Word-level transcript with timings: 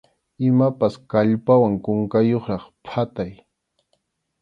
Imapas 0.49 0.93
kallpawan 1.11 1.73
kunkayuqraq 1.83 2.63
phatay. 2.87 3.31